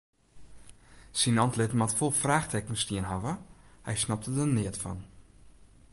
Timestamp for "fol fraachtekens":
1.97-2.81